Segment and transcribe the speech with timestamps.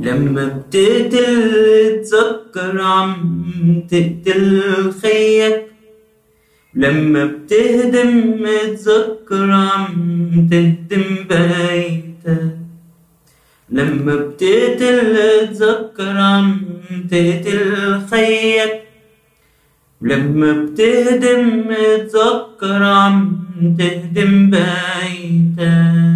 [0.00, 3.16] لما بتقتل تذكر عم
[3.90, 4.62] تقتل
[5.02, 5.62] خيك.
[6.74, 8.46] لما بتهدم
[8.84, 12.56] تذكر عم تهدم بيتك.
[13.70, 16.60] لما بتقتل تذكر عم
[17.10, 18.72] تقتل خيك.
[20.02, 21.64] لما بتهدم
[22.12, 23.38] تذكر عم
[23.78, 26.13] تهدم بيتك.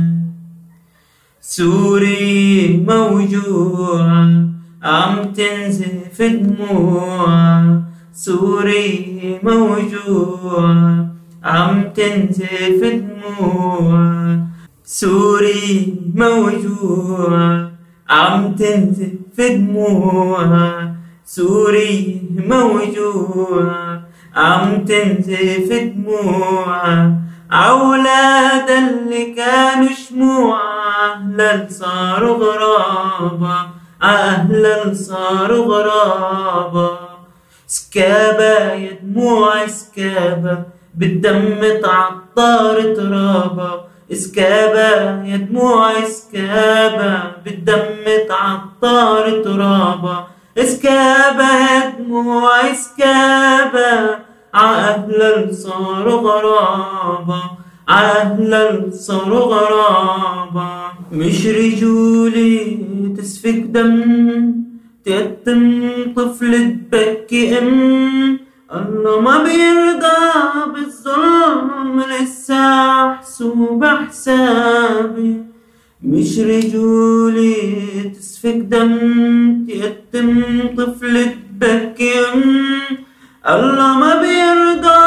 [1.59, 4.01] سوري موجوع
[4.83, 7.80] عم تنزف دموع
[8.12, 11.07] سوري موجوع
[11.45, 14.39] عم تنزف دموع
[14.85, 17.71] سوري موجوع
[18.09, 20.47] عم تنزف دموع
[21.25, 23.99] سوري موجوع
[24.35, 27.13] عم تنزف دموع
[27.52, 30.68] أولاد اللي كانوا شموع
[31.19, 33.59] أهلا صاروا غرابة
[34.02, 36.91] أهلا صاروا غرابة.
[37.66, 40.59] سكابة يا دموع سكابة
[40.95, 43.80] بالدم تعطر ترابة.
[44.13, 44.88] اسكابة
[45.30, 50.25] يا دموع اسكابة بالدم تعطر ترابة.
[50.59, 54.19] اسكابة يا دموع اسكابة
[54.55, 57.43] عأهلا صاروا غرابة.
[57.88, 60.77] عأهلا صاروا غرابة.
[61.12, 62.78] مش رجولي
[63.18, 64.54] تسفك دم
[65.04, 65.62] تيتم
[66.16, 68.38] طفل تبكي ام
[68.75, 70.20] الله ما بيرضى
[70.75, 75.36] بالظلم لسه حسوب حسابي.
[76.03, 77.54] مش رجولي
[78.19, 78.94] تسفك دم
[79.66, 80.42] تيتم
[80.76, 81.26] طفل
[81.60, 82.42] تبكي ام
[83.48, 85.04] الله ما بيرضى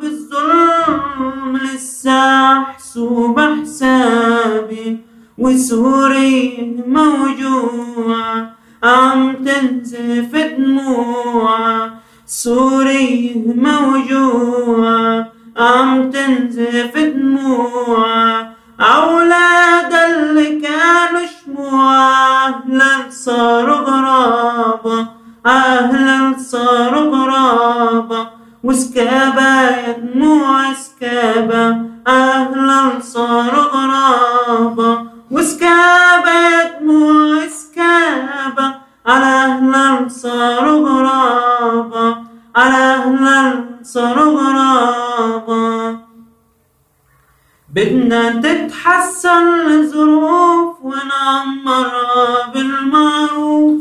[0.00, 5.09] بالظلم لسه حسوب حسابي.
[5.40, 8.46] وسوري موجوع
[8.82, 11.90] عم تنزف دموع.
[12.26, 15.24] سوري موجوع
[15.56, 18.40] عم تنزف دموع.
[18.80, 22.10] أولاد اللي كانوا شموع
[22.70, 25.06] أهلا صاروا غرابة
[25.46, 28.28] أهلا صاروا غرابة
[28.64, 29.70] وسكابة
[43.10, 45.98] أهلا صاروا غرابة
[47.74, 53.80] بدنا تتحسن الظروف ونعمرها بالمعروف.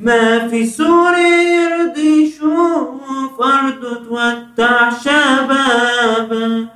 [0.00, 6.66] ما في سوري يرضي يشوف أرضه تودع شبابه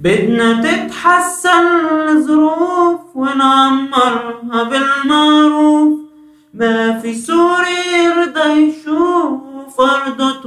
[0.00, 1.66] بدنا تتحسن
[2.08, 5.98] الظروف ونعمرها بالمعروف.
[6.54, 7.49] ما في سوري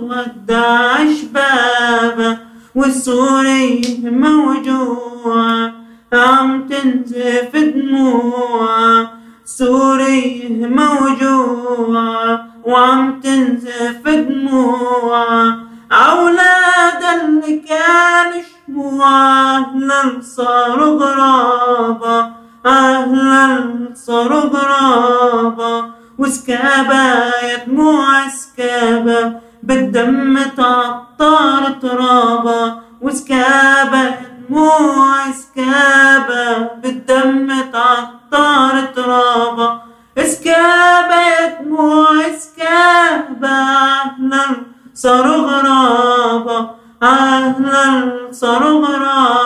[0.03, 2.38] تودع شبابه
[2.75, 5.72] والسوري موجوع
[6.14, 9.08] عم تنزف دموع
[9.46, 15.56] سوري موجوع وعم تنزف دموع
[15.92, 22.31] أولاد اللي كانوا شموع أهلا صاروا غرابة.
[22.66, 25.94] أهلا صاروا غرابة.
[26.44, 27.24] سكابة
[30.23, 34.16] بالدم تعطر ترابة وسكابة
[34.50, 39.79] دموع سكابة بالدم تعطر ترابة
[40.17, 44.45] اسكابة دموع سكابة أهلا
[44.94, 46.69] صاروا غرابة
[47.03, 49.43] أهلا صاروا غرابة.